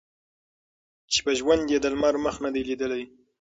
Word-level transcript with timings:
چي 1.11 1.19
په 1.25 1.31
ژوند 1.39 1.63
یې 1.73 1.77
د 1.81 1.85
لمر 1.93 2.15
مخ 2.25 2.35
نه 2.45 2.49
دی 2.53 2.61
لیدلی 2.69 3.03